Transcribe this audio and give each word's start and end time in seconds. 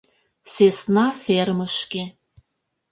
Сӧсна 0.53 1.07
фермышке. 1.23 2.03